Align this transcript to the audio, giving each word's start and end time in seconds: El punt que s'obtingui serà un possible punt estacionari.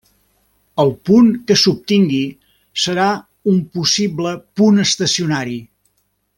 El 0.83 0.93
punt 1.09 1.27
que 1.51 1.57
s'obtingui 1.63 2.23
serà 2.85 3.11
un 3.53 3.63
possible 3.77 4.35
punt 4.61 4.85
estacionari. 4.89 5.59